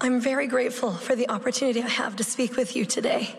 [0.00, 3.38] I'm very grateful for the opportunity I have to speak with you today.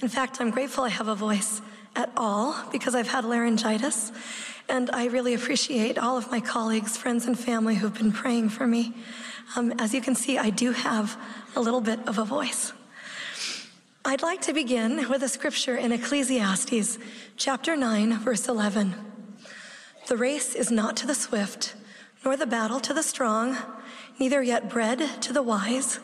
[0.00, 1.60] In fact, I'm grateful I have a voice
[1.96, 4.12] at all because I've had laryngitis,
[4.68, 8.66] and I really appreciate all of my colleagues, friends, and family who've been praying for
[8.66, 8.94] me.
[9.56, 11.18] Um, as you can see, I do have
[11.56, 12.72] a little bit of a voice.
[14.04, 16.98] I'd like to begin with a scripture in Ecclesiastes
[17.36, 18.94] chapter 9, verse 11.
[20.06, 21.74] The race is not to the swift,
[22.24, 23.56] nor the battle to the strong,
[24.18, 26.00] neither yet bread to the wise,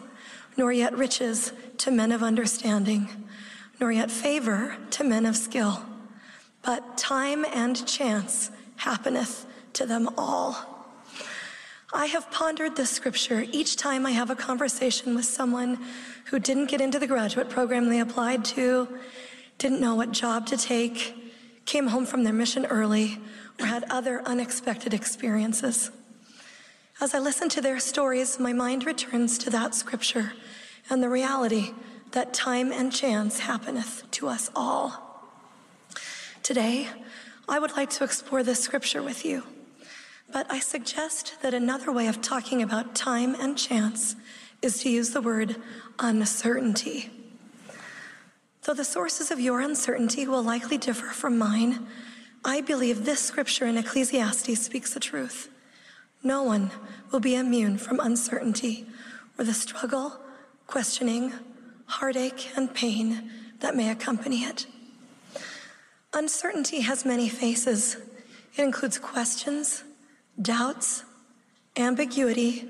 [0.57, 3.09] nor yet riches to men of understanding,
[3.81, 5.83] nor yet favor to men of skill.
[6.63, 10.73] But time and chance happeneth to them all.
[11.93, 15.79] I have pondered this scripture each time I have a conversation with someone
[16.27, 18.89] who didn't get into the graduate program they applied to,
[19.59, 21.15] didn't know what job to take,
[21.67, 23.19] came home from their mission early,
[23.61, 25.91] or had other unexpected experiences.
[27.03, 30.35] As I listen to their stories, my mind returns to that scripture
[30.89, 31.73] and the reality
[32.13, 35.21] that time and chance happeneth to us all.
[36.45, 36.87] Today,
[37.49, 39.43] I would like to explore this scripture with you,
[40.33, 44.15] but I suggest that another way of talking about time and chance
[44.63, 45.57] is to use the word
[45.99, 47.11] uncertainty.
[48.63, 51.85] Though the sources of your uncertainty will likely differ from mine,
[52.45, 55.49] I believe this scripture in Ecclesiastes speaks the truth.
[56.23, 56.71] No one
[57.11, 58.87] will be immune from uncertainty
[59.39, 60.19] or the struggle,
[60.67, 61.33] questioning,
[61.87, 64.67] heartache, and pain that may accompany it.
[66.13, 67.97] Uncertainty has many faces.
[68.57, 69.83] It includes questions,
[70.41, 71.05] doubts,
[71.77, 72.69] ambiguity,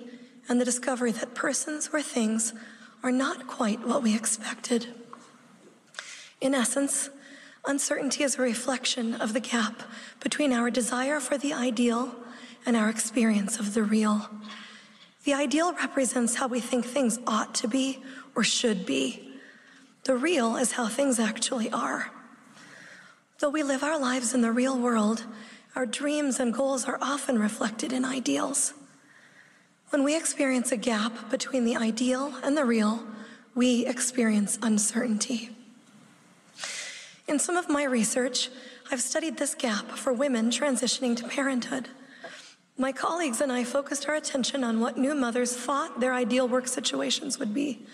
[0.48, 2.54] and the discovery that persons or things
[3.02, 4.86] are not quite what we expected.
[6.40, 7.10] In essence,
[7.66, 9.82] uncertainty is a reflection of the gap
[10.20, 12.14] between our desire for the ideal
[12.66, 14.28] and our experience of the real.
[15.24, 18.02] The ideal represents how we think things ought to be
[18.34, 19.28] or should be.
[20.04, 22.10] The real is how things actually are.
[23.38, 25.24] Though we live our lives in the real world,
[25.74, 28.74] our dreams and goals are often reflected in ideals.
[29.90, 33.04] When we experience a gap between the ideal and the real,
[33.54, 35.50] we experience uncertainty.
[37.28, 38.48] In some of my research,
[38.90, 41.88] I've studied this gap for women transitioning to parenthood.
[42.78, 46.66] My colleagues and I focused our attention on what new mothers thought their ideal work
[46.66, 47.86] situations would be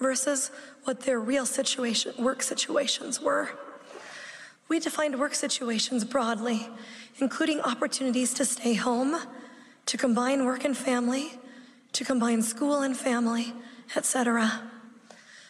[0.00, 0.50] versus
[0.82, 3.50] what their real situation, work situations were.
[4.68, 6.68] We defined work situations broadly,
[7.18, 9.16] including opportunities to stay home,
[9.86, 11.38] to combine work and family,
[11.92, 13.52] to combine school and family,
[13.94, 14.62] etc.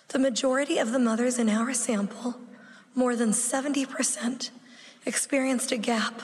[0.09, 2.37] The majority of the mothers in our sample,
[2.95, 4.51] more than 70%,
[5.07, 6.21] experienced a gap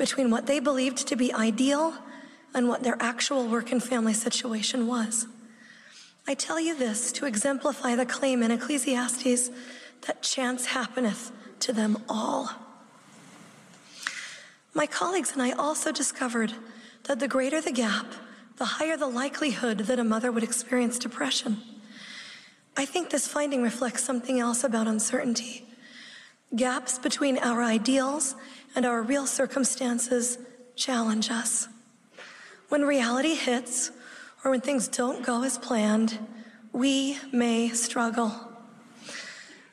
[0.00, 1.92] between what they believed to be ideal
[2.54, 5.26] and what their actual work and family situation was.
[6.26, 9.50] I tell you this to exemplify the claim in Ecclesiastes
[10.06, 11.30] that chance happeneth
[11.60, 12.50] to them all.
[14.72, 16.54] My colleagues and I also discovered
[17.04, 18.06] that the greater the gap,
[18.56, 21.58] the higher the likelihood that a mother would experience depression.
[22.74, 25.66] I think this finding reflects something else about uncertainty.
[26.56, 28.34] Gaps between our ideals
[28.74, 30.38] and our real circumstances
[30.76, 31.68] challenge us.
[32.68, 33.90] When reality hits,
[34.44, 36.18] or when things don't go as planned,
[36.72, 38.32] we may struggle.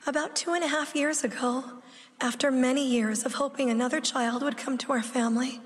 [0.06, 1.64] About two and a half years ago,
[2.20, 5.62] after many years of hoping another child would come to our family,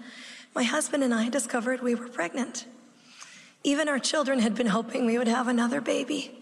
[0.54, 2.66] my husband and I discovered we were pregnant.
[3.64, 6.38] Even our children had been hoping we would have another baby.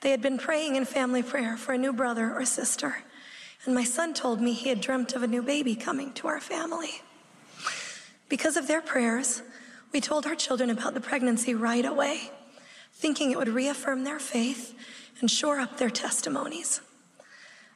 [0.00, 3.02] They had been praying in family prayer for a new brother or sister,
[3.64, 6.40] and my son told me he had dreamt of a new baby coming to our
[6.40, 7.02] family.
[8.28, 9.42] Because of their prayers,
[9.92, 12.30] we told our children about the pregnancy right away,
[12.92, 14.74] thinking it would reaffirm their faith
[15.20, 16.80] and shore up their testimonies.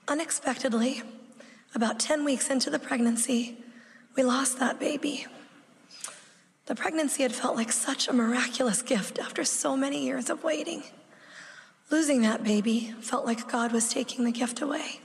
[0.08, 1.02] Unexpectedly,
[1.74, 3.58] about 10 weeks into the pregnancy,
[4.16, 5.26] we lost that baby.
[6.66, 10.82] The pregnancy had felt like such a miraculous gift after so many years of waiting.
[11.90, 15.00] Losing that baby felt like God was taking the gift away.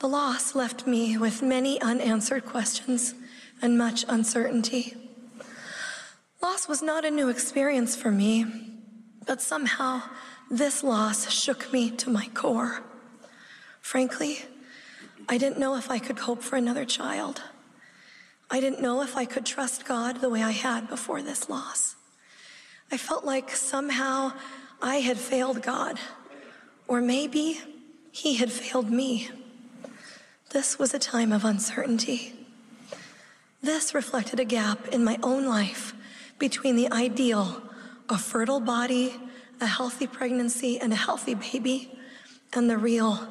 [0.00, 3.12] The loss left me with many unanswered questions
[3.60, 4.96] and much uncertainty.
[6.42, 8.46] Loss was not a new experience for me,
[9.26, 10.00] but somehow
[10.50, 12.80] this loss shook me to my core.
[13.82, 14.38] Frankly,
[15.28, 17.42] I didn't know if I could hope for another child.
[18.50, 21.94] I didn't know if I could trust God the way I had before this loss.
[22.90, 24.32] I felt like somehow
[24.80, 26.00] I had failed God,
[26.88, 27.60] or maybe
[28.12, 29.28] He had failed me.
[30.50, 32.34] This was a time of uncertainty.
[33.62, 35.94] This reflected a gap in my own life
[36.40, 37.62] between the ideal,
[38.08, 39.14] a fertile body,
[39.60, 41.96] a healthy pregnancy, and a healthy baby,
[42.52, 43.28] and the real,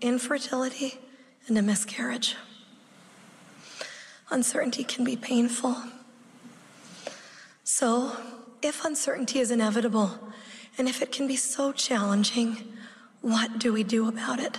[0.00, 0.94] infertility
[1.48, 2.36] and a miscarriage.
[4.30, 5.76] Uncertainty can be painful.
[7.64, 8.16] So,
[8.62, 10.32] if uncertainty is inevitable,
[10.78, 12.58] and if it can be so challenging,
[13.22, 14.56] what do we do about it?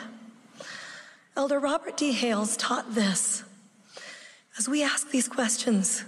[1.36, 2.12] Elder Robert D.
[2.12, 3.44] Hales taught this.
[4.58, 6.04] As we ask these questions,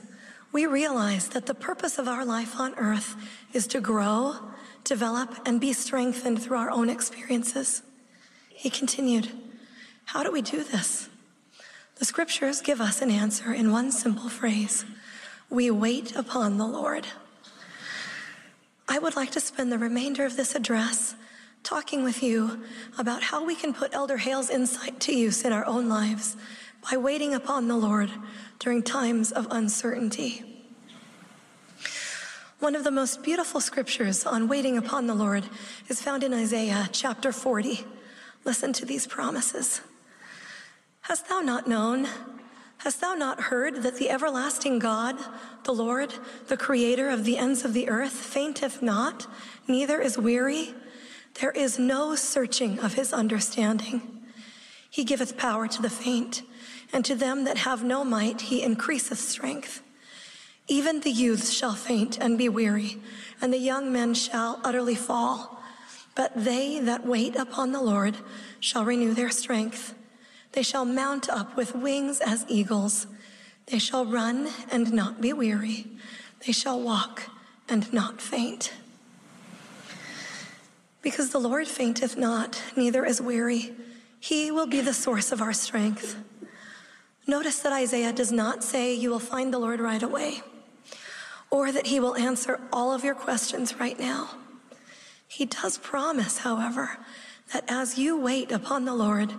[0.52, 3.16] we realize that the purpose of our life on earth
[3.54, 4.36] is to grow,
[4.84, 7.84] develop, and be strengthened through our own experiences.
[8.50, 9.30] He continued,
[10.06, 11.08] How do we do this?
[11.96, 14.84] The scriptures give us an answer in one simple phrase
[15.50, 17.08] We wait upon the Lord.
[18.90, 21.16] I would like to spend the remainder of this address
[21.63, 22.62] talking with you
[22.98, 26.36] about how we can put Elder Hales' insight to use in our own lives
[26.92, 28.12] by waiting upon the Lord
[28.60, 30.44] during times of uncertainty.
[32.60, 35.45] One of the most beautiful scriptures on waiting upon the Lord
[35.88, 37.86] is found in Isaiah chapter 40.
[38.44, 39.81] Listen to these promises.
[41.01, 42.07] Hast thou not known?
[42.77, 45.18] Hast thou not heard that the everlasting God,
[45.63, 46.13] the Lord,
[46.48, 49.27] the creator of the ends of the earth, fainteth not,
[49.68, 50.75] neither is weary?
[51.39, 54.01] There is no searching of his understanding.
[54.89, 56.44] He giveth power to the faint,
[56.91, 59.81] and to them that have no might he increaseth strength.
[60.68, 63.01] Even the youths shall faint and be weary,
[63.41, 65.59] and the young men shall utterly fall.
[66.15, 68.18] But they that wait upon the Lord
[68.59, 69.95] shall renew their strength.
[70.51, 73.07] They shall mount up with wings as eagles.
[73.65, 75.88] They shall run and not be weary.
[76.45, 77.24] They shall walk
[77.68, 78.71] and not faint.
[81.03, 83.75] Because the Lord fainteth not, neither is weary.
[84.19, 86.15] He will be the source of our strength.
[87.27, 90.41] Notice that Isaiah does not say you will find the Lord right away,
[91.51, 94.29] or that he will answer all of your questions right now.
[95.27, 96.97] He does promise, however,
[97.51, 99.33] that as you wait upon the Lord,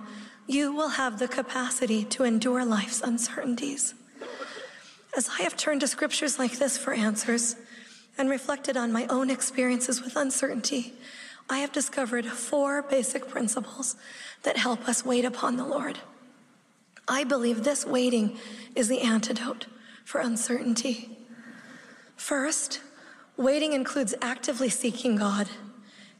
[0.46, 3.94] you will have the capacity to endure life's uncertainties.
[5.16, 7.56] As I have turned to scriptures like this for answers
[8.18, 10.92] and reflected on my own experiences with uncertainty,
[11.48, 13.96] I have discovered four basic principles
[14.42, 15.98] that help us wait upon the Lord.
[17.06, 18.38] I believe this waiting
[18.74, 19.66] is the antidote
[20.04, 21.18] for uncertainty.
[22.16, 22.80] First,
[23.36, 25.48] waiting includes actively seeking God.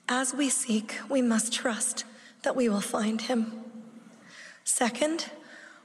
[0.09, 2.05] As we seek, we must trust
[2.43, 3.65] that we will find Him.
[4.65, 5.31] Second,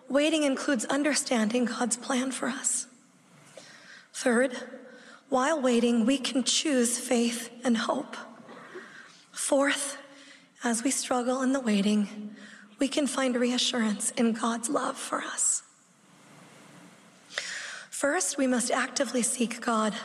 [0.09, 2.87] waiting includes understanding God's plan for us.
[4.13, 4.57] Third,
[5.29, 8.17] while waiting, we can choose faith and hope.
[9.39, 9.97] Fourth,
[10.63, 12.35] as we struggle in the waiting,
[12.77, 15.63] we can find reassurance in God's love for us.
[17.89, 19.95] First, we must actively seek God.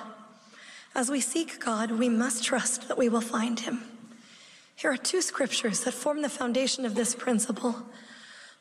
[0.94, 3.82] As we seek God, we must trust that we will find Him.
[4.76, 7.82] Here are two scriptures that form the foundation of this principle.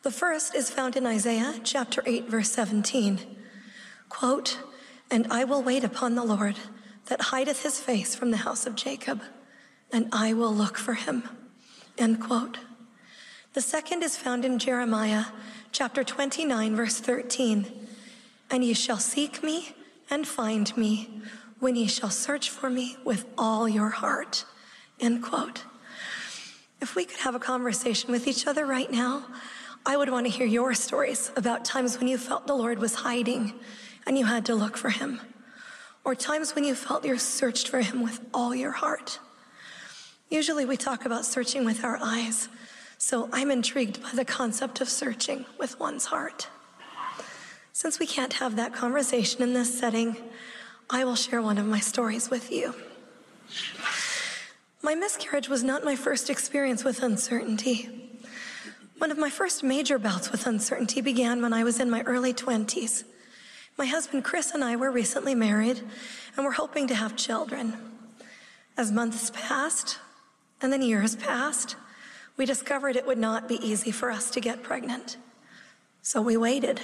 [0.01, 3.19] The first is found in Isaiah chapter 8, verse 17.
[4.09, 4.59] Quote,
[5.09, 6.55] And I will wait upon the Lord
[7.05, 9.21] that hideth his face from the house of Jacob
[9.93, 11.23] and I will look for him.
[11.97, 12.57] End quote.
[13.53, 15.25] The second is found in Jeremiah
[15.71, 17.71] chapter 29, verse 13.
[18.49, 19.75] And ye shall seek me
[20.09, 21.21] and find me
[21.59, 24.45] when ye shall search for me with all your heart.
[24.99, 25.63] End quote.
[26.81, 29.25] If we could have a conversation with each other right now,
[29.85, 32.95] I would want to hear your stories about times when you felt the Lord was
[32.95, 33.53] hiding
[34.07, 35.21] and you had to look for him,
[36.03, 39.19] or times when you felt you searched for him with all your heart.
[40.33, 42.47] Usually we talk about searching with our eyes,
[42.97, 46.49] so I'm intrigued by the concept of searching with one's heart.
[47.71, 50.17] Since we can't have that conversation in this setting,
[50.89, 52.73] I will share one of my stories with you.
[54.81, 58.17] My miscarriage was not my first experience with uncertainty.
[58.97, 62.33] One of my first major bouts with uncertainty began when I was in my early
[62.33, 63.03] 20s.
[63.77, 65.79] My husband Chris and I were recently married
[66.35, 67.77] and were hoping to have children.
[68.75, 69.99] As months passed,
[70.63, 71.75] and then years passed.
[72.37, 75.17] We discovered it would not be easy for us to get pregnant.
[76.01, 76.81] So we waited.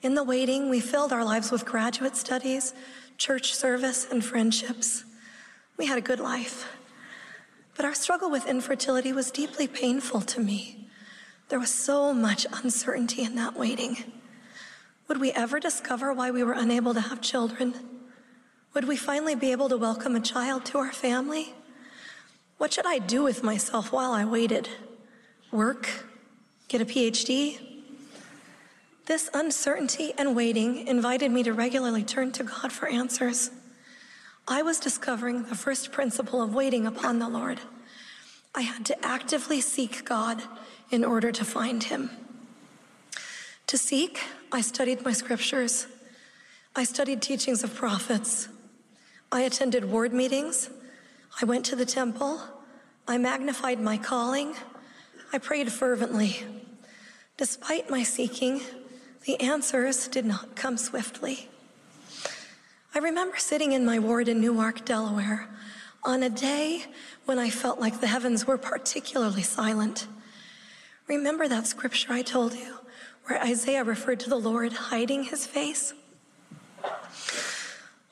[0.00, 2.74] In the waiting, we filled our lives with graduate studies,
[3.18, 5.04] church service, and friendships.
[5.76, 6.66] We had a good life.
[7.76, 10.88] But our struggle with infertility was deeply painful to me.
[11.50, 13.98] There was so much uncertainty in that waiting.
[15.08, 17.74] Would we ever discover why we were unable to have children?
[18.74, 21.54] Would we finally be able to welcome a child to our family?
[22.62, 24.68] What should I do with myself while I waited?
[25.50, 25.88] Work?
[26.68, 27.58] Get a PhD?
[29.06, 33.50] This uncertainty and waiting invited me to regularly turn to God for answers.
[34.46, 37.58] I was discovering the first principle of waiting upon the Lord.
[38.54, 40.40] I had to actively seek God
[40.88, 42.10] in order to find Him.
[43.66, 44.20] To seek,
[44.52, 45.88] I studied my scriptures.
[46.76, 48.46] I studied teachings of prophets.
[49.32, 50.70] I attended ward meetings.
[51.40, 52.40] I went to the temple.
[53.08, 54.54] I magnified my calling.
[55.32, 56.44] I prayed fervently.
[57.36, 58.60] Despite my seeking,
[59.24, 61.48] the answers did not come swiftly.
[62.94, 65.48] I remember sitting in my ward in Newark, Delaware,
[66.04, 66.84] on a day
[67.24, 70.06] when I felt like the heavens were particularly silent.
[71.06, 72.76] Remember that scripture I told you,
[73.24, 75.94] where Isaiah referred to the Lord hiding his face?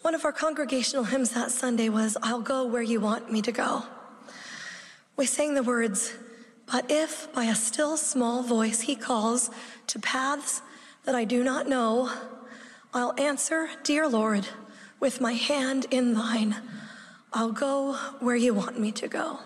[0.02, 3.52] One of our congregational hymns that Sunday was, I'll go where you want me to
[3.52, 3.83] go.
[5.14, 6.14] We sang the words,
[6.64, 9.50] but if by a still small voice he calls
[9.88, 10.62] to paths
[11.04, 12.11] that I do not know,
[12.95, 14.49] I'll answer, Dear Lord,
[15.00, 16.57] with my hand in thine.
[17.35, 19.40] I'll go where you want me to go.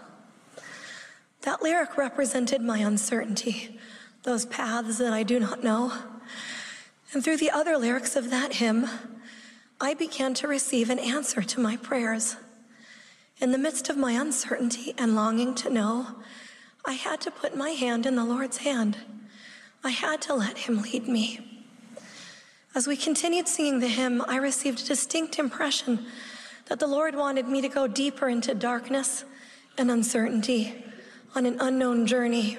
[1.41, 3.81] That lyric represented my uncertainty,
[4.23, 5.93] those paths that I do not know.
[7.13, 8.89] And through the other lyrics of that hymn,
[9.81, 12.37] I began to receive an answer to my prayers.
[13.41, 16.07] In the midst of my uncertainty and longing to know,
[16.85, 18.99] I had to put my hand in the Lord's hand.
[19.83, 21.67] I had to let Him lead me.
[22.75, 26.07] As we continued singing the hymn, I received a distinct impression
[26.67, 29.25] that the Lord wanted me to go deeper into darkness
[29.77, 30.85] and uncertainty
[31.35, 32.59] on an unknown journey.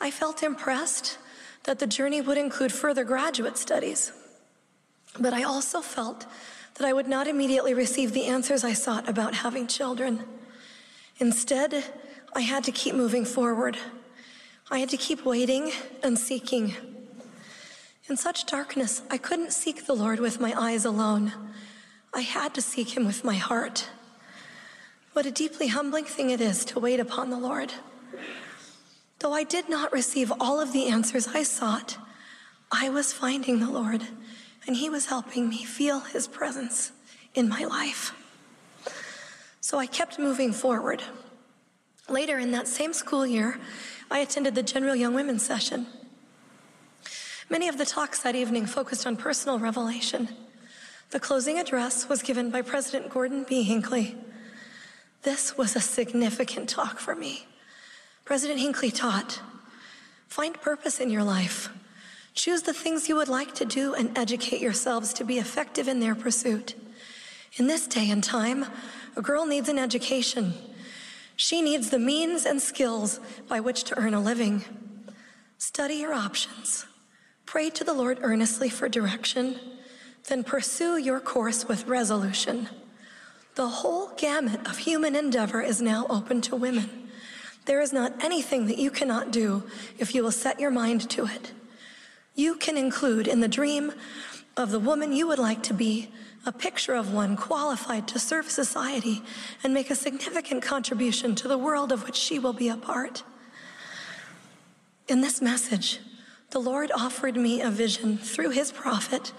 [0.00, 1.18] I felt impressed
[1.64, 4.12] that the journey would include further graduate studies,
[5.20, 6.26] but I also felt
[6.74, 10.24] that I would not immediately receive the answers I sought about having children.
[11.18, 11.84] Instead,
[12.34, 13.76] I had to keep moving forward.
[14.70, 15.72] I had to keep waiting
[16.02, 16.74] and seeking.
[18.08, 21.32] In such darkness, I couldn't seek the Lord with my eyes alone.
[22.14, 23.88] I had to seek him with my heart.
[25.12, 27.72] What a deeply humbling thing it is to wait upon the Lord.
[29.18, 31.98] Though I did not receive all of the answers I sought,
[32.70, 34.02] I was finding the Lord,
[34.68, 36.92] and he was helping me feel his presence
[37.34, 38.12] in my life.
[39.62, 41.02] So I kept moving forward.
[42.06, 43.58] Later in that same school year,
[44.10, 45.86] I attended the General Young Women's session.
[47.48, 50.28] Many of the talks that evening focused on personal revelation.
[51.10, 53.62] The closing address was given by President Gordon B.
[53.62, 54.16] Hinckley.
[55.22, 57.46] This was a significant talk for me.
[58.26, 59.40] President Hinckley taught
[60.28, 61.70] find purpose in your life.
[62.34, 66.00] Choose the things you would like to do and educate yourselves to be effective in
[66.00, 66.74] their pursuit.
[67.56, 68.66] In this day and time,
[69.16, 70.54] a girl needs an education.
[71.36, 74.64] She needs the means and skills by which to earn a living.
[75.56, 76.86] Study your options.
[77.46, 79.58] Pray to the Lord earnestly for direction.
[80.28, 82.68] Then pursue your course with resolution.
[83.54, 87.08] The whole gamut of human endeavor is now open to women.
[87.64, 89.64] There is not anything that you cannot do
[89.98, 91.52] if you will set your mind to it.
[92.38, 93.92] You can include in the dream
[94.56, 96.08] of the woman you would like to be
[96.46, 99.24] a picture of one qualified to serve society
[99.64, 103.24] and make a significant contribution to the world of which she will be a part.
[105.08, 105.98] In this message,
[106.50, 109.32] the Lord offered me a vision through his prophet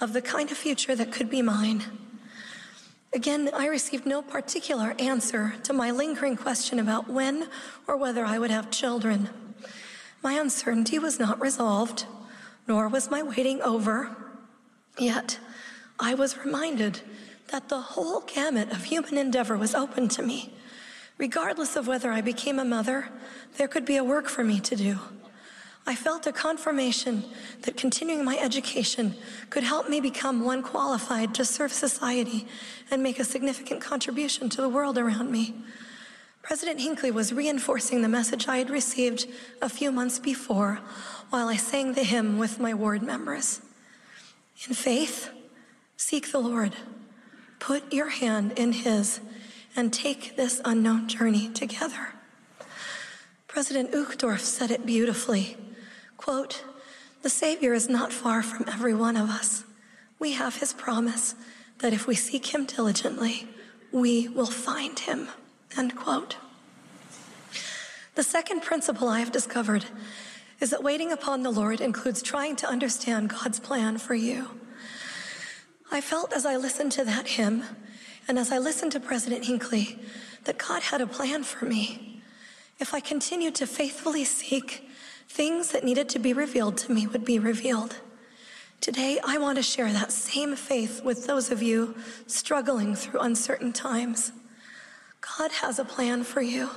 [0.00, 1.82] of the kind of future that could be mine.
[3.12, 7.48] Again, I received no particular answer to my lingering question about when
[7.88, 9.28] or whether I would have children.
[10.22, 12.06] My uncertainty was not resolved,
[12.66, 14.16] nor was my waiting over.
[14.98, 15.38] Yet,
[15.98, 17.00] I was reminded
[17.48, 20.52] that the whole gamut of human endeavor was open to me.
[21.18, 23.08] Regardless of whether I became a mother,
[23.56, 24.98] there could be a work for me to do.
[25.86, 27.24] I felt a confirmation
[27.62, 29.14] that continuing my education
[29.50, 32.46] could help me become one qualified to serve society
[32.90, 35.54] and make a significant contribution to the world around me.
[36.40, 39.26] President Hinckley was reinforcing the message I had received
[39.60, 40.80] a few months before
[41.34, 43.60] while I sang the hymn with my ward members.
[44.68, 45.30] In faith,
[45.96, 46.76] Seek the Lord.
[47.58, 49.18] Put your hand in His
[49.74, 52.14] and take this unknown journey together.
[53.48, 55.56] President Uchtdorf said it beautifully.
[56.18, 56.62] Quote,
[57.22, 59.64] the Savior is not far from every one of us.
[60.20, 61.34] We have his promise
[61.78, 63.48] that if we seek him diligently,
[63.90, 65.26] we will find him.
[65.76, 66.36] End quote.
[68.14, 69.86] The second principle I have discovered
[70.64, 74.48] is that waiting upon the Lord includes trying to understand God's plan for you.
[75.92, 77.64] I felt as I listened to that hymn
[78.26, 79.98] and as I listened to President Hinckley
[80.44, 82.22] that God had a plan for me.
[82.80, 84.88] If I continued to faithfully seek,
[85.28, 87.96] things that needed to be revealed to me would be revealed.
[88.80, 91.94] Today, I want to share that same faith with those of you
[92.26, 94.32] struggling through uncertain times.
[95.20, 96.70] God has a plan for you.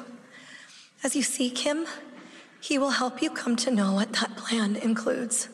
[1.06, 1.86] As you seek Him,
[2.60, 5.50] He will help you come to know what that plan includes.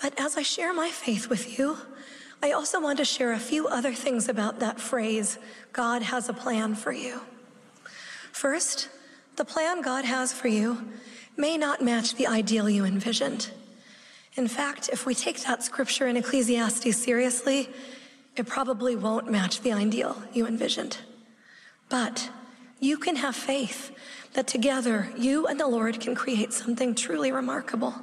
[0.00, 1.78] But as I share my faith with you,
[2.42, 5.38] I also want to share a few other things about that phrase
[5.72, 7.20] God has a plan for you.
[8.32, 8.90] First,
[9.36, 10.92] the plan God has for you
[11.36, 13.50] may not match the ideal you envisioned.
[14.34, 17.70] In fact, if we take that scripture in Ecclesiastes seriously,
[18.36, 20.98] it probably won't match the ideal you envisioned.
[21.88, 22.28] But
[22.80, 23.92] you can have faith
[24.34, 27.94] that together you and the Lord can create something truly remarkable.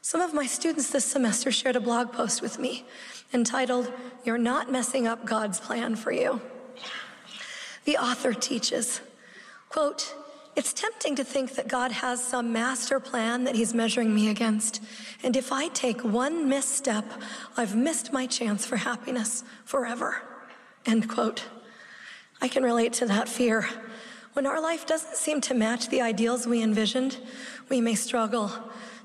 [0.00, 2.86] Some of my students this semester shared a blog post with me
[3.32, 3.92] entitled,
[4.24, 6.40] You're Not Messing Up God's Plan for You.
[7.84, 9.00] The author teaches,
[9.68, 10.14] quote,
[10.56, 14.80] it's tempting to think that God has some master plan that He's measuring me against.
[15.22, 17.04] And if I take one misstep,
[17.56, 20.22] I've missed my chance for happiness forever.
[20.86, 21.44] End quote.
[22.40, 23.66] I can relate to that fear.
[24.34, 27.18] When our life doesn't seem to match the ideals we envisioned,
[27.68, 28.50] we may struggle,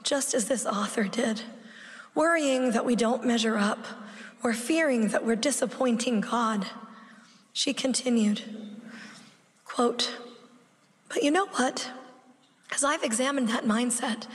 [0.02, 1.44] just as this author did,
[2.16, 3.86] worrying that we don't measure up
[4.44, 6.66] or fearing that we're disappointing God.
[7.54, 8.42] She continued,
[9.66, 10.18] quote,
[11.10, 11.92] But you know what?
[12.74, 14.26] As I've examined that mindset,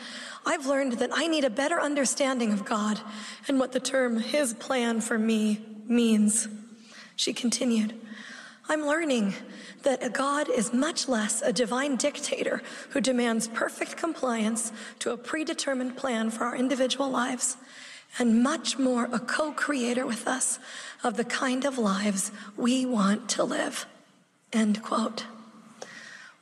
[0.47, 3.01] I've learned that I need a better understanding of God
[3.49, 6.47] and what the term His plan for me means.
[7.17, 7.95] She continued,
[8.67, 9.35] I'm learning
[9.83, 15.19] that a God is much less a divine dictator who demands perfect compliance to a
[15.19, 17.59] predetermined plan for our individual lives,
[18.19, 20.59] and much more a co creator with us
[21.03, 23.87] of the kind of lives we want to live.
[24.53, 25.27] End quote.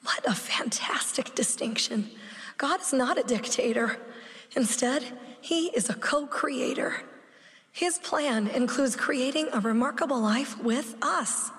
[0.05, 2.09] What a fantastic distinction.
[2.57, 3.97] God is not a dictator.
[4.55, 5.05] Instead,
[5.41, 7.03] He is a co creator.
[7.73, 11.51] His plan includes creating a remarkable life with us.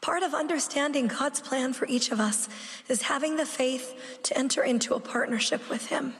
[0.00, 2.48] Part of understanding God's plan for each of us
[2.88, 6.14] is having the faith to enter into a partnership with Him.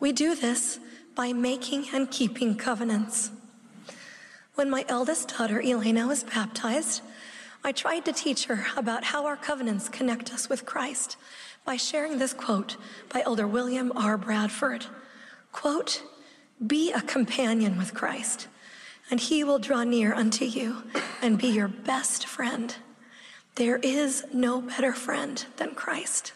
[0.00, 0.78] We do this
[1.14, 3.30] by making and keeping covenants.
[4.54, 7.00] When my eldest daughter, Elena, was baptized,
[7.64, 11.16] I tried to teach her about how our covenants connect us with Christ
[11.64, 12.76] by sharing this quote
[13.08, 14.18] by Elder William R.
[14.18, 14.84] Bradford.
[15.52, 16.02] Quote,
[16.64, 18.48] be a companion with Christ
[19.10, 20.82] and he will draw near unto you
[21.22, 22.76] and be your best friend.
[23.56, 26.32] There is no better friend than Christ.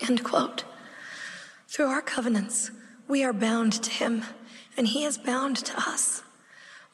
[0.00, 0.64] End quote.
[1.68, 2.70] Through our covenants,
[3.08, 4.22] we are bound to him,
[4.76, 6.22] and he is bound to us.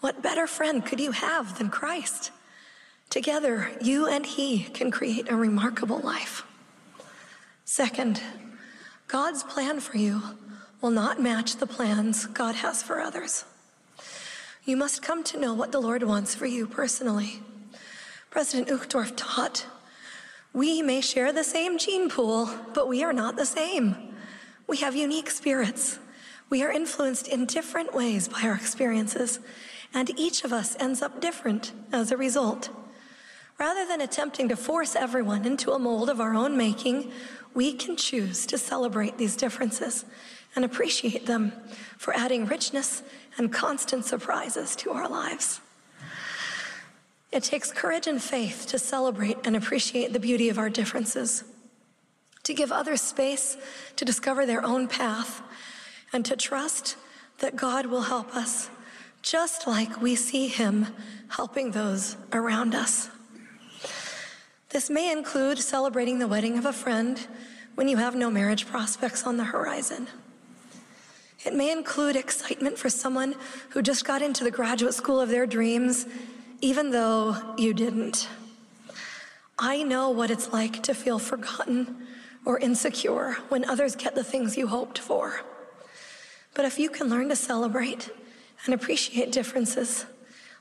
[0.01, 2.33] What better friend could you have than Christ?
[3.09, 6.45] Together, you and he can create a remarkable life.
[7.65, 8.21] Second,
[9.07, 10.23] God's plan for you
[10.81, 13.45] will not match the plans God has for others.
[14.65, 17.41] You must come to know what the Lord wants for you personally.
[18.31, 19.67] President Uchtdorf taught,
[20.53, 24.15] we may share the same gene pool, but we are not the same.
[24.69, 25.99] We have unique spirits.
[26.49, 29.41] We are influenced in different ways by our experiences,
[29.93, 32.71] and each of us ends up different as a result.
[33.59, 37.11] Rather than attempting to force everyone into a mold of our own making,
[37.53, 40.05] we can choose to celebrate these differences
[40.55, 41.53] and appreciate them
[41.99, 43.03] for adding richness
[43.39, 45.61] and constant surprises to our lives.
[47.31, 51.45] It takes courage and faith to celebrate and appreciate the beauty of our differences,
[52.43, 53.57] to give others space
[53.97, 55.43] to discover their own path,
[56.13, 56.97] and to trust
[57.39, 58.69] that God will help us,
[59.23, 60.89] just like we see Him
[61.29, 63.09] helping those around us.
[64.69, 67.27] This may include celebrating the wedding of a friend
[67.75, 70.07] when you have no marriage prospects on the horizon.
[71.45, 73.35] It may include excitement for someone
[73.71, 76.07] who just got into the graduate school of their dreams,
[76.61, 78.29] even though you didn't.
[79.59, 82.07] I know what it's like to feel forgotten
[82.45, 85.43] or insecure when others get the things you hoped for.
[86.55, 88.11] But if you can learn to celebrate
[88.65, 90.07] and appreciate differences,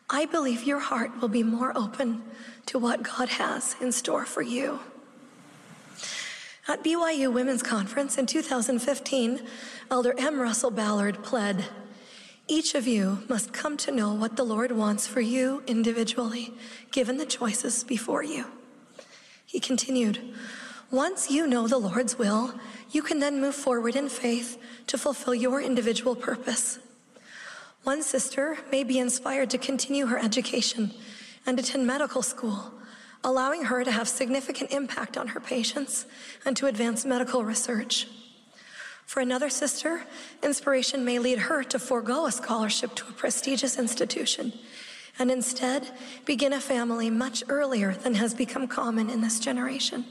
[0.09, 2.23] I believe your heart will be more open
[2.67, 4.79] to what God has in store for you.
[6.71, 9.41] At BYU Women's Conference in 2015,
[9.91, 10.39] Elder M.
[10.39, 11.65] Russell Ballard pled,
[12.47, 16.53] Each of you must come to know what the Lord wants for you individually,
[16.91, 18.45] given the choices before you.
[19.45, 20.21] He continued,
[20.89, 22.53] Once you know the Lord's will,
[22.89, 24.57] you can then move forward in faith
[24.87, 26.79] to fulfill your individual purpose.
[27.83, 30.91] One sister may be inspired to continue her education
[31.45, 32.71] and attend medical school,
[33.23, 36.05] allowing her to have significant impact on her patients
[36.45, 38.07] and to advance medical research.
[39.05, 40.03] For another sister,
[40.41, 44.53] inspiration may lead her to forego a scholarship to a prestigious institution
[45.19, 45.91] and instead
[46.25, 50.05] begin a family much earlier than has become common in this generation,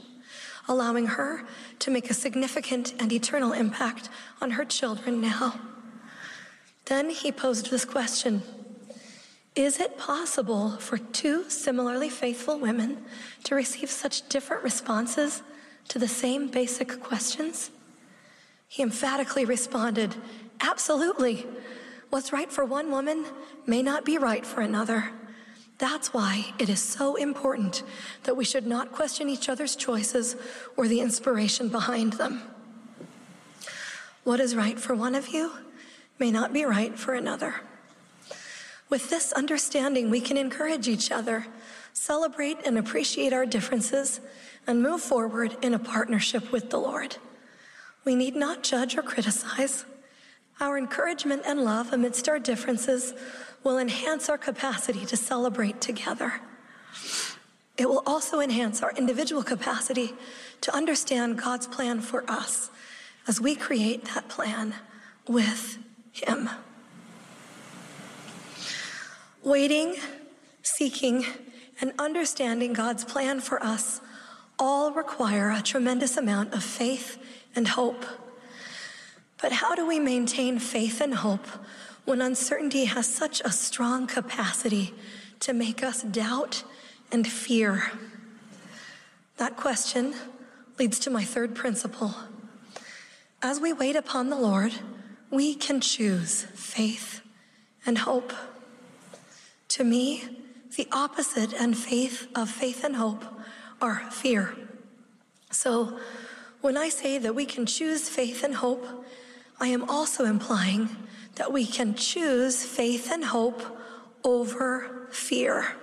[0.67, 1.45] allowing her
[1.79, 5.59] to make a significant and eternal impact on her children now.
[6.85, 8.43] Then he posed this question
[9.55, 13.03] Is it possible for two similarly faithful women
[13.43, 15.43] to receive such different responses
[15.89, 17.69] to the same basic questions?
[18.67, 20.15] He emphatically responded,
[20.61, 21.45] Absolutely.
[22.09, 23.25] What's right for one woman
[23.65, 25.11] may not be right for another.
[25.77, 27.83] That's why it is so important
[28.23, 30.35] that we should not question each other's choices
[30.77, 32.43] or the inspiration behind them.
[34.23, 35.51] What is right for one of you
[36.19, 37.55] may not be right for another.
[38.91, 41.47] With this understanding, we can encourage each other,
[41.93, 44.19] celebrate and appreciate our differences,
[44.67, 47.15] and move forward in a partnership with the Lord.
[48.03, 49.85] We need not judge or criticize.
[50.59, 53.13] Our encouragement and love amidst our differences
[53.63, 56.41] will enhance our capacity to celebrate together.
[57.77, 60.13] It will also enhance our individual capacity
[60.59, 62.69] to understand God's plan for us
[63.25, 64.75] as we create that plan
[65.27, 65.77] with
[66.11, 66.49] Him.
[69.43, 69.95] Waiting,
[70.61, 71.25] seeking,
[71.79, 73.99] and understanding God's plan for us
[74.59, 77.17] all require a tremendous amount of faith
[77.55, 78.05] and hope.
[79.41, 81.47] But how do we maintain faith and hope
[82.05, 84.93] when uncertainty has such a strong capacity
[85.39, 86.63] to make us doubt
[87.11, 87.91] and fear?
[89.37, 90.13] That question
[90.77, 92.13] leads to my third principle.
[93.41, 94.73] As we wait upon the Lord,
[95.31, 97.21] we can choose faith
[97.87, 98.31] and hope.
[99.71, 100.25] To me,
[100.75, 103.23] the opposite and faith of faith and hope
[103.81, 104.53] are fear.
[105.49, 105.97] So
[106.59, 108.85] when I say that we can choose faith and hope,
[109.61, 110.89] I am also implying
[111.35, 113.61] that we can choose faith and hope
[114.25, 115.77] over fear.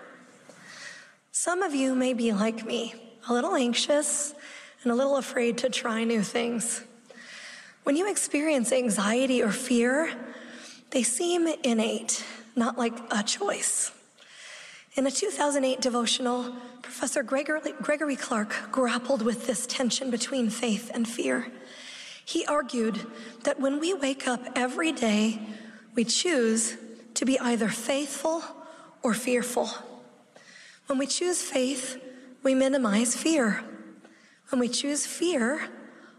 [1.33, 2.94] Some of you may be like me,
[3.27, 4.35] a little anxious
[4.83, 6.83] and a little afraid to try new things.
[7.85, 10.12] When you experience anxiety or fear,
[10.90, 12.22] they seem innate,
[12.59, 13.92] not like a choice.
[14.94, 21.09] In a 2008 devotional, Professor Gregory, Gregory Clark grappled with this tension between faith and
[21.09, 21.53] fear.
[22.25, 23.07] He argued
[23.44, 25.40] that when we wake up every day,
[25.94, 26.77] we choose
[27.14, 28.42] to be either faithful
[29.03, 29.71] or fearful.
[30.87, 32.03] When we choose faith,
[32.42, 33.62] we minimize fear.
[34.51, 35.68] When we choose fear,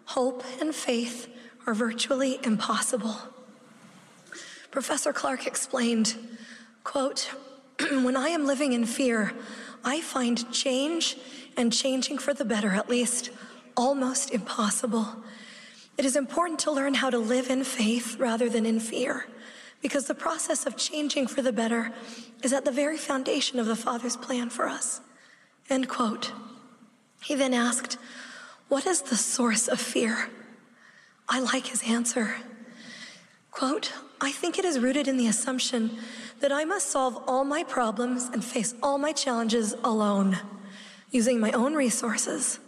[0.06, 1.28] hope and faith
[1.67, 3.17] are virtually impossible.
[4.71, 6.15] Professor Clark explained,
[6.84, 7.32] quote,
[7.91, 9.34] when I am living in fear,
[9.84, 11.17] I find change
[11.58, 13.32] and changing for the better, at least,
[13.75, 15.08] almost impossible.
[15.97, 19.25] It is important to learn how to live in faith rather than in fear,
[19.82, 21.91] because the process of changing for the better
[22.43, 25.01] is at the very foundation of the Father's plan for us.
[25.69, 26.32] End quote.
[27.23, 27.97] He then asked,
[28.67, 30.29] What is the source of fear?
[31.27, 32.36] I like his answer.
[33.51, 35.97] Quote, I think it is rooted in the assumption
[36.41, 40.38] that I must solve all my problems and face all my challenges alone,
[41.12, 42.60] using my own resources.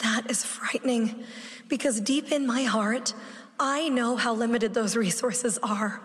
[0.00, 1.24] That is frightening
[1.68, 3.14] because deep in my heart,
[3.58, 6.02] I know how limited those resources are.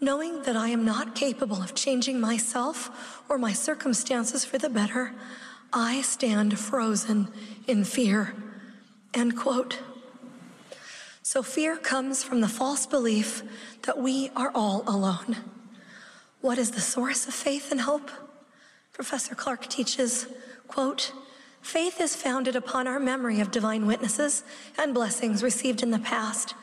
[0.00, 5.12] Knowing that I am not capable of changing myself or my circumstances for the better,
[5.72, 7.28] I stand frozen
[7.66, 8.34] in fear.
[9.14, 9.78] End quote.
[11.30, 13.44] So fear comes from the false belief
[13.82, 15.36] that we are all alone.
[16.40, 18.10] What is the source of faith and hope?
[18.92, 20.26] Professor Clark teaches,
[20.66, 21.12] quote,
[21.62, 24.42] faith is founded upon our memory of divine witnesses
[24.76, 26.54] and blessings received in the past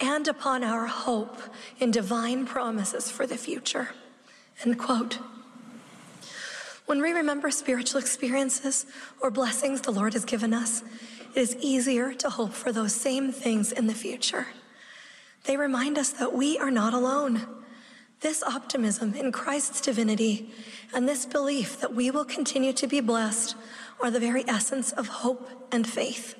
[0.00, 1.42] and upon our hope
[1.78, 3.90] in divine promises for the future,
[4.64, 5.18] end quote.
[6.86, 8.86] When we remember spiritual experiences
[9.20, 10.82] or blessings the Lord has given us,
[11.34, 14.48] it is easier to hope for those same things in the future.
[15.44, 17.46] They remind us that we are not alone
[18.20, 20.50] this optimism in Christ's divinity
[20.92, 23.54] and this belief that we will continue to be blessed
[24.00, 26.34] are the very essence of hope and faith.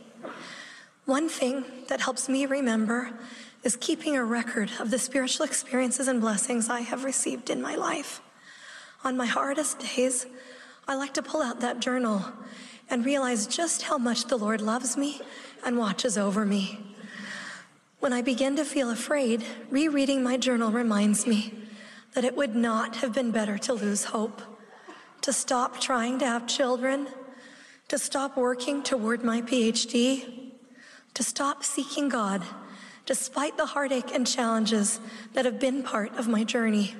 [1.05, 3.13] One thing that helps me remember
[3.63, 7.77] is keeping a record of the spiritual experiences and blessings I have received in my
[7.77, 8.21] life.
[9.05, 10.27] On my hardest days,
[10.89, 12.25] I like to pull out that journal
[12.91, 15.21] and realize just how much the Lord loves me
[15.65, 16.81] and watches over me.
[18.01, 21.53] When I begin to feel afraid, rereading my journal reminds me
[22.15, 24.41] that it would not have been better to lose hope,
[25.23, 27.09] to stop trying to have children,
[27.89, 30.53] to stop working toward my PhD,
[31.15, 32.43] to stop seeking God
[33.05, 35.01] despite the heartache and challenges
[35.33, 36.95] that have been part of my journey.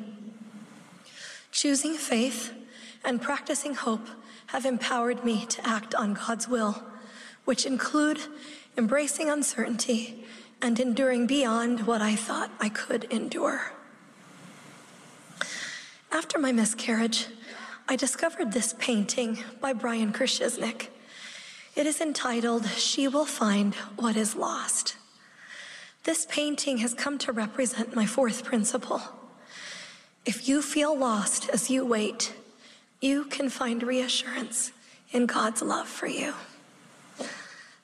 [1.53, 2.53] Choosing faith
[3.05, 4.09] and practicing hope
[4.49, 6.83] have empowered me to act on God's will,
[7.45, 8.19] which include
[8.77, 10.25] embracing uncertainty
[10.61, 13.73] and enduring beyond what I thought I could endure.
[16.11, 17.27] After my miscarriage,
[17.89, 20.89] I discovered this painting by Brian Kershisnik.
[21.77, 24.97] It is entitled, She Will Find What Is Lost.
[26.05, 29.03] This painting has come to represent my fourth principle.
[30.25, 32.33] If you feel lost as you wait,
[33.01, 34.73] you can find reassurance
[35.13, 36.35] in God's love for you.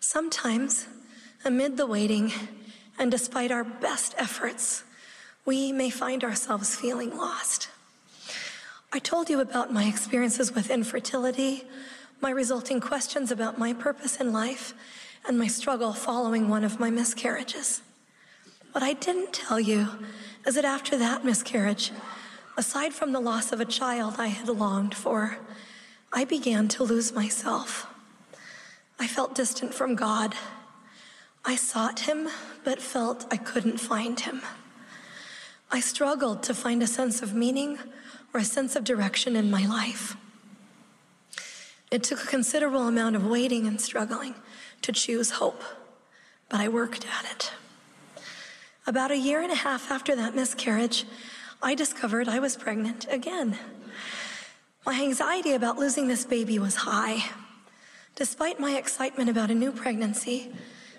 [0.00, 0.86] Sometimes,
[1.44, 2.32] amid the waiting,
[2.98, 4.84] and despite our best efforts,
[5.44, 7.68] we may find ourselves feeling lost.
[8.92, 11.64] I told you about my experiences with infertility,
[12.20, 14.74] my resulting questions about my purpose in life,
[15.26, 17.82] and my struggle following one of my miscarriages.
[18.72, 19.88] What I didn't tell you
[20.46, 21.92] is that after that miscarriage,
[22.56, 25.38] aside from the loss of a child I had longed for,
[26.12, 27.86] I began to lose myself.
[28.98, 30.34] I felt distant from God.
[31.44, 32.28] I sought Him,
[32.62, 34.42] but felt I couldn't find Him.
[35.70, 37.78] I struggled to find a sense of meaning
[38.32, 40.16] or a sense of direction in my life.
[41.90, 44.34] It took a considerable amount of waiting and struggling
[44.82, 45.62] to choose hope,
[46.48, 47.52] but I worked at it.
[48.86, 51.04] About a year and a half after that miscarriage,
[51.64, 53.58] I discovered I was pregnant again.
[54.84, 57.24] My anxiety about losing this baby was high.
[58.16, 60.52] Despite my excitement about a new pregnancy,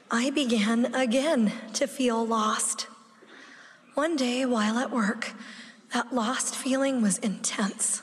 [0.09, 2.87] I began again to feel lost.
[3.93, 5.33] One day while at work,
[5.93, 8.01] that lost feeling was intense.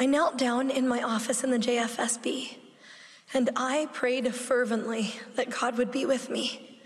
[0.00, 2.56] I knelt down in my office in the JFSB
[3.34, 6.80] and I prayed fervently that God would be with me.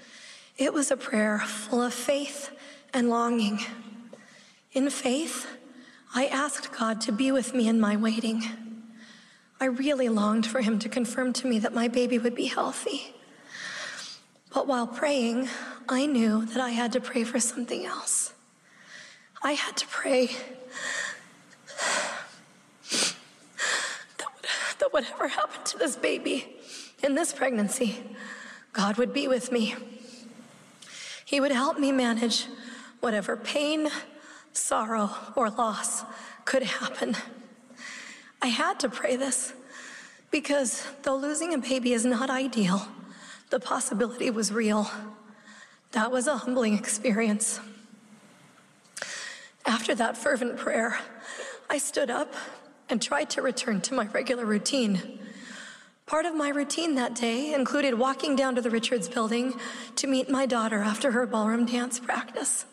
[0.57, 2.51] It was a prayer full of faith
[2.93, 3.61] and longing.
[4.79, 5.49] In faith,
[6.15, 8.45] I asked God to be with me in my waiting.
[9.61, 13.13] I really longed for Him to confirm to me that my baby would be healthy.
[14.55, 15.49] But while praying,
[15.89, 18.33] I knew that I had to pray for something else.
[19.43, 20.31] I had to pray
[24.79, 26.55] that, whatever happened to this baby
[27.03, 27.99] in this pregnancy,
[28.73, 29.75] God would be with me.
[31.25, 32.47] He would help me manage
[33.01, 33.91] whatever pain,
[34.59, 36.05] sorrow, or loss
[36.45, 37.17] could happen.
[38.41, 39.53] I had to pray this
[40.31, 42.87] because though losing a baby is not ideal,
[43.51, 44.91] the possibility was real.
[45.93, 47.61] That was a humbling experience.
[49.65, 50.99] After that fervent prayer,
[51.71, 52.35] I stood up
[52.89, 55.19] and tried to return to my regular routine.
[56.07, 59.55] Part of my routine that day included walking down to the Richards building
[59.97, 62.65] to meet my daughter after her ballroom dance practice.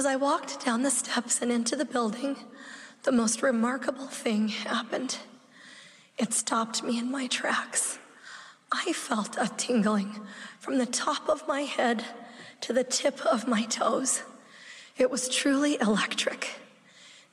[0.00, 2.34] As I walked down the steps and into the building,
[3.02, 5.18] the most remarkable thing happened.
[6.16, 7.98] It stopped me in my tracks.
[8.72, 10.18] I felt a tingling
[10.58, 12.02] from the top of my head
[12.62, 14.22] to the tip of my toes.
[14.96, 16.48] It was truly electric.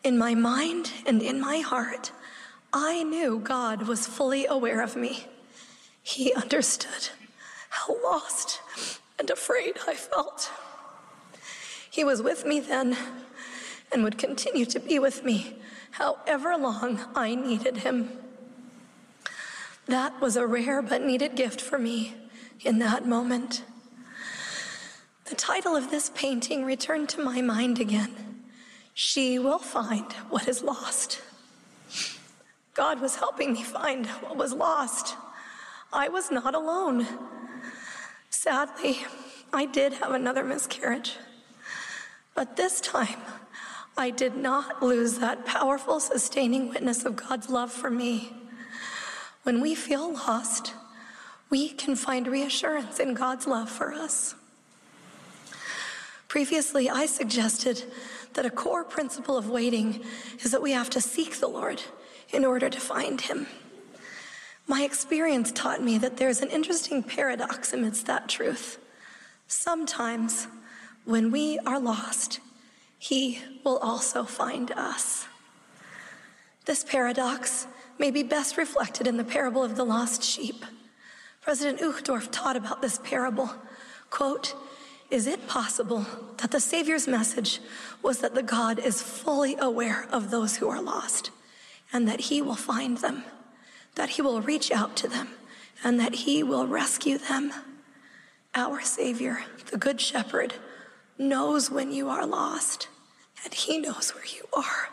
[0.03, 2.11] In my mind and in my heart,
[2.73, 5.27] I knew God was fully aware of me.
[6.03, 7.11] He understood
[7.69, 8.59] how lost
[9.17, 10.51] and afraid I felt.
[11.97, 12.95] He was with me then
[13.91, 15.55] and would continue to be with me
[15.89, 18.11] however long I needed him.
[19.87, 22.13] That was a rare but needed gift for me
[22.63, 23.63] in that moment.
[25.25, 28.43] The title of this painting returned to my mind again
[28.93, 31.23] She Will Find What Is Lost.
[32.75, 35.15] God was helping me find what was lost.
[35.91, 37.07] I was not alone.
[38.29, 38.99] Sadly,
[39.51, 41.15] I did have another miscarriage.
[42.37, 43.17] But this time,
[43.97, 48.31] I did not lose that powerful, sustaining witness of God's love for me.
[49.41, 50.75] When we feel lost,
[51.49, 54.35] we can find reassurance in God's love for us.
[56.27, 57.83] Previously, I suggested
[58.35, 60.03] that a core principle of waiting
[60.41, 61.81] is that we have to seek the Lord
[62.31, 63.47] in order to find him.
[64.67, 68.77] My experience taught me that there's an interesting paradox amidst that truth.
[69.47, 70.47] Sometimes,
[71.07, 72.41] when we are lost,
[72.99, 75.25] he will also find us.
[76.65, 77.65] This paradox
[77.97, 80.65] may be best reflected in the parable of the lost sheep.
[81.41, 83.49] President Uchtdorf taught about this parable.
[84.09, 84.53] Quote,
[85.09, 86.05] is it possible
[86.37, 87.61] that the Savior's message
[88.03, 91.31] was that the God is fully aware of those who are lost
[91.93, 93.23] and that he will find them,
[93.95, 95.29] that he will reach out to them,
[95.85, 97.53] and that he will rescue them?
[98.53, 100.55] Our Savior, the Good Shepherd,
[101.17, 102.87] knows when you are lost
[103.43, 104.89] and he knows where you are.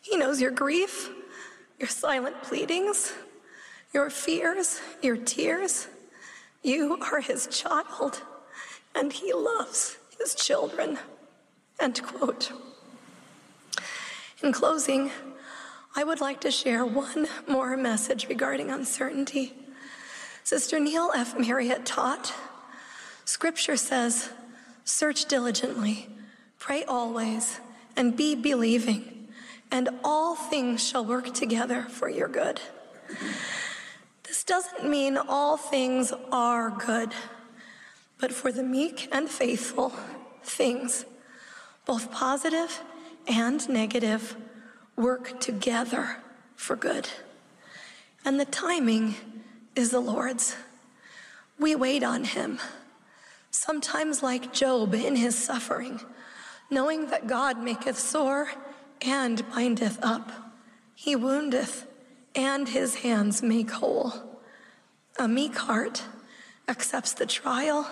[0.00, 1.10] He knows your grief,
[1.78, 3.12] your silent pleadings,
[3.92, 5.88] your fears, your tears.
[6.62, 8.22] You are his child
[8.94, 10.98] and he loves his children.
[11.78, 12.52] End quote.
[14.42, 15.10] In closing,
[15.94, 19.54] I would like to share one more message regarding uncertainty.
[20.44, 21.38] Sister Neill F.
[21.38, 22.34] Marriott taught
[23.24, 24.30] Scripture says,
[24.86, 26.08] Search diligently,
[26.58, 27.60] pray always,
[27.94, 29.28] and be believing,
[29.70, 32.62] and all things shall work together for your good.
[34.22, 37.12] This doesn't mean all things are good
[38.18, 39.92] but for the meek and faithful,
[40.42, 41.04] things,
[41.84, 42.82] both positive
[43.26, 44.36] and negative,
[44.96, 46.18] work together
[46.54, 47.08] for good.
[48.24, 49.14] And the timing
[49.74, 50.56] is the Lord's.
[51.58, 52.58] We wait on Him,
[53.56, 56.00] sometimes like Job in his suffering,
[56.70, 58.50] knowing that God maketh sore
[59.00, 60.30] and bindeth up.
[60.94, 61.86] He woundeth,
[62.34, 64.12] and his hands make whole.
[65.18, 66.02] A meek heart
[66.68, 67.90] accepts the trial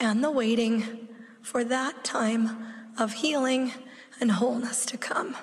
[0.00, 1.08] and the waiting
[1.42, 2.66] for that time
[2.98, 3.72] of healing
[4.20, 5.36] and wholeness to come.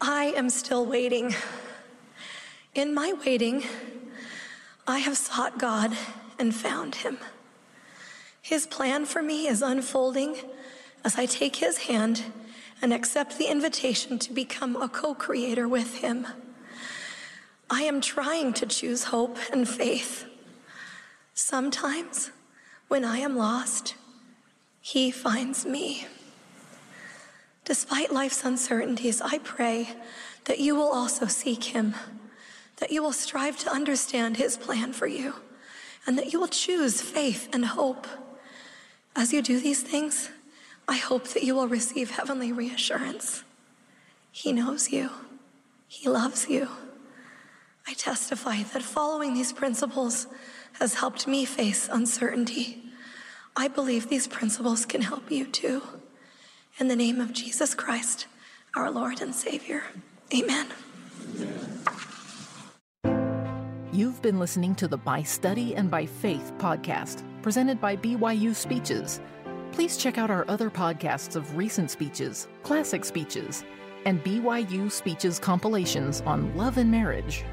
[0.00, 1.34] I am still waiting.
[2.74, 3.64] In my waiting,
[4.86, 5.96] I have sought God
[6.40, 7.18] and found Him.
[8.42, 10.36] His plan for me is unfolding
[11.04, 12.24] as I take His hand
[12.82, 16.26] and accept the invitation to become a co creator with Him.
[17.68, 20.26] I am trying to choose hope and faith
[21.42, 22.30] Sometimes,
[22.88, 23.94] when I am lost,
[24.82, 26.06] He finds me.
[27.64, 29.88] Despite life's uncertainties, I pray
[30.44, 31.94] that you will also seek Him,
[32.76, 35.34] that you will strive to understand His plan for you,
[36.06, 38.06] and that you will choose faith and hope.
[39.14, 40.30] As you do these things,
[40.88, 43.44] I hope that you will receive heavenly reassurance.
[44.32, 45.10] He knows you,
[45.86, 46.68] He loves you.
[47.86, 50.26] I testify that following these principles
[50.78, 52.82] has helped me face uncertainty.
[53.56, 55.82] I believe these principles can help you too.
[56.78, 58.26] In the name of Jesus Christ,
[58.74, 59.82] our Lord and Savior.
[60.32, 60.68] Amen.
[63.92, 69.20] You've been listening to the By Study and by Faith podcast, presented by BYU Speeches.
[69.72, 73.64] Please check out our other podcasts of recent speeches, classic speeches,
[74.06, 77.44] and BYU Speeches compilations on love and marriage,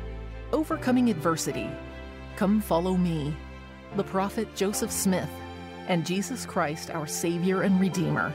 [0.51, 1.71] overcoming adversity,
[2.35, 3.35] Come follow me,
[3.95, 5.31] the prophet Joseph Smith,
[5.87, 8.31] and Jesus Christ, our Savior and Redeemer.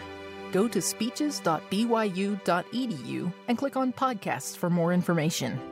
[0.51, 5.72] Go to speeches.byu.edu and click on podcasts for more information.